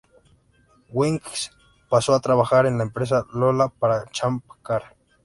[0.89, 1.51] Wiggins
[1.87, 4.95] pasó a trabajar en la empresa Lola para Champ Car.